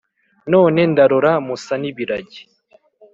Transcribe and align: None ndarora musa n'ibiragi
None 0.51 0.79
ndarora 0.91 1.31
musa 1.45 1.73
n'ibiragi 1.81 2.41